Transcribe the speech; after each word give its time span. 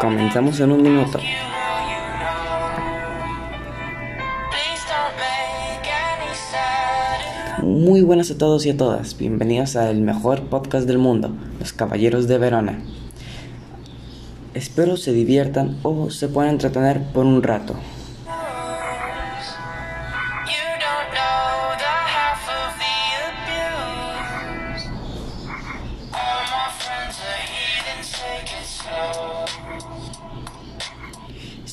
Comenzamos 0.00 0.60
en 0.60 0.70
un 0.70 0.80
minuto. 0.80 1.18
Muy 7.62 8.02
buenas 8.02 8.30
a 8.30 8.38
todos 8.38 8.64
y 8.64 8.70
a 8.70 8.76
todas. 8.76 9.18
Bienvenidos 9.18 9.74
al 9.74 10.00
mejor 10.00 10.42
podcast 10.42 10.86
del 10.86 10.98
mundo, 10.98 11.32
Los 11.58 11.72
Caballeros 11.72 12.28
de 12.28 12.38
Verona. 12.38 12.78
Espero 14.54 14.96
se 14.96 15.12
diviertan 15.12 15.76
o 15.82 16.10
se 16.10 16.28
puedan 16.28 16.52
entretener 16.52 17.02
por 17.12 17.26
un 17.26 17.42
rato. 17.42 17.74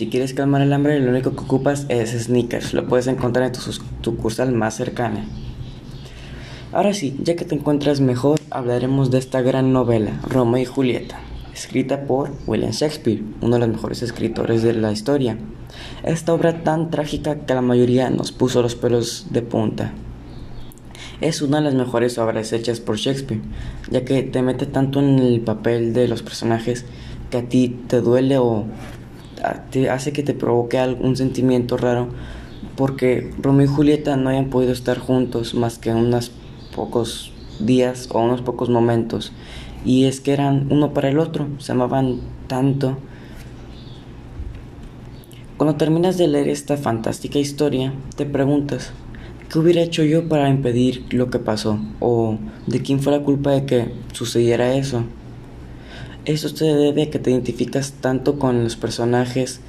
Si 0.00 0.08
quieres 0.08 0.32
calmar 0.32 0.62
el 0.62 0.72
hambre, 0.72 0.98
lo 0.98 1.10
único 1.10 1.32
que 1.32 1.42
ocupas 1.42 1.84
es 1.90 2.12
sneakers. 2.12 2.72
Lo 2.72 2.88
puedes 2.88 3.06
encontrar 3.06 3.44
en 3.44 3.52
tu 3.52 3.60
sucursal 3.60 4.50
más 4.50 4.74
cercana. 4.74 5.26
Ahora 6.72 6.94
sí, 6.94 7.20
ya 7.22 7.36
que 7.36 7.44
te 7.44 7.54
encuentras 7.54 8.00
mejor, 8.00 8.40
hablaremos 8.48 9.10
de 9.10 9.18
esta 9.18 9.42
gran 9.42 9.74
novela, 9.74 10.18
Romeo 10.26 10.62
y 10.62 10.64
Julieta, 10.64 11.20
escrita 11.52 12.06
por 12.06 12.32
William 12.46 12.70
Shakespeare, 12.70 13.22
uno 13.42 13.56
de 13.56 13.60
los 13.60 13.68
mejores 13.68 14.00
escritores 14.00 14.62
de 14.62 14.72
la 14.72 14.90
historia. 14.90 15.36
Esta 16.02 16.32
obra 16.32 16.64
tan 16.64 16.90
trágica 16.90 17.40
que 17.40 17.52
la 17.52 17.60
mayoría 17.60 18.08
nos 18.08 18.32
puso 18.32 18.62
los 18.62 18.76
pelos 18.76 19.26
de 19.28 19.42
punta. 19.42 19.92
Es 21.20 21.42
una 21.42 21.58
de 21.58 21.64
las 21.64 21.74
mejores 21.74 22.16
obras 22.16 22.54
hechas 22.54 22.80
por 22.80 22.96
Shakespeare, 22.96 23.42
ya 23.90 24.06
que 24.06 24.22
te 24.22 24.40
mete 24.40 24.64
tanto 24.64 25.00
en 25.00 25.18
el 25.18 25.42
papel 25.42 25.92
de 25.92 26.08
los 26.08 26.22
personajes 26.22 26.86
que 27.30 27.36
a 27.36 27.42
ti 27.42 27.82
te 27.86 28.00
duele 28.00 28.38
o 28.38 28.64
te 29.70 29.90
hace 29.90 30.12
que 30.12 30.22
te 30.22 30.34
provoque 30.34 30.78
algún 30.78 31.16
sentimiento 31.16 31.76
raro 31.76 32.08
porque 32.76 33.30
Romeo 33.40 33.66
y 33.66 33.68
Julieta 33.68 34.16
no 34.16 34.30
hayan 34.30 34.50
podido 34.50 34.72
estar 34.72 34.98
juntos 34.98 35.54
más 35.54 35.78
que 35.78 35.92
unos 35.92 36.32
pocos 36.74 37.32
días 37.58 38.08
o 38.12 38.20
unos 38.20 38.42
pocos 38.42 38.68
momentos 38.68 39.32
y 39.84 40.04
es 40.04 40.20
que 40.20 40.32
eran 40.32 40.66
uno 40.70 40.92
para 40.92 41.08
el 41.08 41.18
otro, 41.18 41.48
se 41.58 41.72
amaban 41.72 42.20
tanto. 42.46 42.98
Cuando 45.56 45.76
terminas 45.76 46.18
de 46.18 46.28
leer 46.28 46.48
esta 46.48 46.76
fantástica 46.76 47.38
historia, 47.38 47.92
te 48.16 48.26
preguntas, 48.26 48.92
¿qué 49.50 49.58
hubiera 49.58 49.82
hecho 49.82 50.02
yo 50.04 50.28
para 50.28 50.48
impedir 50.48 51.06
lo 51.10 51.30
que 51.30 51.38
pasó? 51.38 51.78
¿O 52.00 52.38
de 52.66 52.80
quién 52.82 53.00
fue 53.00 53.12
la 53.12 53.24
culpa 53.24 53.50
de 53.50 53.66
que 53.66 53.92
sucediera 54.12 54.74
eso? 54.74 55.04
Esto 56.30 56.48
se 56.50 56.64
debe 56.64 57.02
a 57.02 57.10
que 57.10 57.18
te 57.18 57.32
identificas 57.32 57.94
tanto 58.00 58.38
con 58.38 58.62
los 58.62 58.76
personajes 58.76 59.60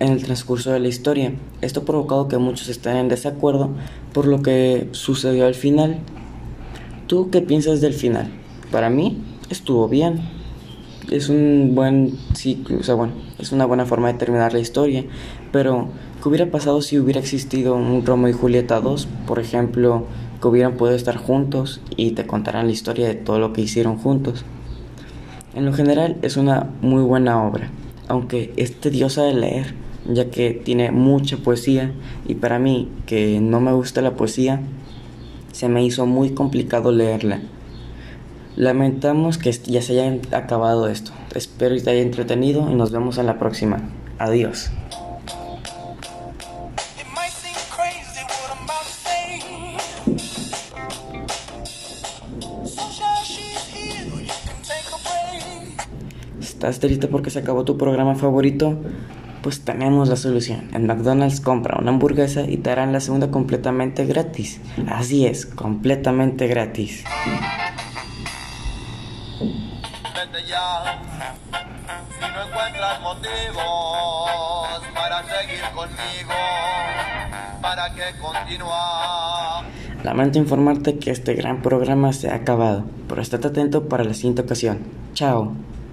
en 0.00 0.10
el 0.10 0.24
transcurso 0.24 0.72
de 0.72 0.80
la 0.80 0.88
historia. 0.88 1.34
Esto 1.60 1.80
ha 1.80 1.84
provocado 1.84 2.26
que 2.26 2.36
muchos 2.36 2.68
estén 2.68 2.96
en 2.96 3.08
desacuerdo 3.08 3.70
por 4.12 4.26
lo 4.26 4.42
que 4.42 4.88
sucedió 4.90 5.46
al 5.46 5.54
final. 5.54 5.98
¿Tú 7.06 7.30
qué 7.30 7.42
piensas 7.42 7.80
del 7.80 7.94
final? 7.94 8.28
Para 8.72 8.90
mí 8.90 9.22
estuvo 9.50 9.88
bien. 9.88 10.22
Es 11.12 11.28
un 11.28 11.76
buen 11.76 12.18
ciclo, 12.34 12.78
o 12.80 12.82
sea, 12.82 12.96
bueno, 12.96 13.12
es 13.38 13.52
una 13.52 13.64
buena 13.64 13.86
forma 13.86 14.12
de 14.12 14.18
terminar 14.18 14.52
la 14.52 14.58
historia. 14.58 15.04
Pero, 15.52 15.90
¿qué 16.20 16.28
hubiera 16.28 16.50
pasado 16.50 16.82
si 16.82 16.98
hubiera 16.98 17.20
existido 17.20 17.76
un 17.76 18.04
Romeo 18.04 18.30
y 18.30 18.32
Julieta 18.32 18.80
2? 18.80 19.06
Por 19.28 19.38
ejemplo, 19.38 20.06
que 20.40 20.48
hubieran 20.48 20.76
podido 20.76 20.96
estar 20.96 21.18
juntos 21.18 21.80
y 21.96 22.10
te 22.10 22.26
contaran 22.26 22.66
la 22.66 22.72
historia 22.72 23.06
de 23.06 23.14
todo 23.14 23.38
lo 23.38 23.52
que 23.52 23.60
hicieron 23.60 23.96
juntos. 23.96 24.44
En 25.54 25.66
lo 25.66 25.72
general 25.72 26.16
es 26.22 26.36
una 26.36 26.70
muy 26.80 27.02
buena 27.02 27.42
obra, 27.42 27.70
aunque 28.08 28.52
es 28.56 28.74
tediosa 28.80 29.22
de 29.22 29.34
leer, 29.34 29.74
ya 30.10 30.30
que 30.30 30.52
tiene 30.52 30.90
mucha 30.90 31.36
poesía 31.36 31.92
y 32.26 32.36
para 32.36 32.58
mí, 32.58 32.88
que 33.06 33.40
no 33.40 33.60
me 33.60 33.72
gusta 33.72 34.00
la 34.00 34.16
poesía, 34.16 34.62
se 35.52 35.68
me 35.68 35.84
hizo 35.84 36.06
muy 36.06 36.30
complicado 36.30 36.90
leerla. 36.90 37.40
Lamentamos 38.56 39.38
que 39.38 39.52
ya 39.52 39.82
se 39.82 40.00
haya 40.00 40.18
acabado 40.36 40.88
esto. 40.88 41.12
Espero 41.34 41.74
que 41.74 41.82
te 41.82 41.90
haya 41.90 42.02
entretenido 42.02 42.70
y 42.70 42.74
nos 42.74 42.90
vemos 42.90 43.18
en 43.18 43.26
la 43.26 43.38
próxima. 43.38 43.90
Adiós. 44.18 44.70
¿Estás 56.62 56.78
triste 56.78 57.08
porque 57.08 57.28
se 57.28 57.40
acabó 57.40 57.64
tu 57.64 57.76
programa 57.76 58.14
favorito? 58.14 58.78
Pues 59.42 59.64
tenemos 59.64 60.08
la 60.08 60.14
solución. 60.14 60.70
En 60.72 60.86
McDonald's 60.86 61.40
compra 61.40 61.76
una 61.80 61.90
hamburguesa 61.90 62.42
y 62.42 62.58
te 62.58 62.70
harán 62.70 62.92
la 62.92 63.00
segunda 63.00 63.32
completamente 63.32 64.06
gratis. 64.06 64.60
Así 64.86 65.26
es, 65.26 65.44
completamente 65.44 66.46
gratis. 66.46 67.02
Vete 69.40 70.46
ya, 70.48 71.02
si 72.16 72.30
no 72.30 72.46
encuentras 72.46 73.00
motivos 73.00 74.82
para 74.94 75.24
seguir 75.24 75.64
conmigo, 75.74 76.32
para 77.60 77.92
que 77.92 78.02
continuar. 78.20 79.64
Lamento 80.04 80.38
informarte 80.38 81.00
que 81.00 81.10
este 81.10 81.34
gran 81.34 81.60
programa 81.60 82.12
se 82.12 82.30
ha 82.30 82.36
acabado, 82.36 82.84
pero 83.08 83.20
estate 83.20 83.48
atento 83.48 83.88
para 83.88 84.04
la 84.04 84.14
siguiente 84.14 84.42
ocasión. 84.42 84.78
Chao. 85.14 85.56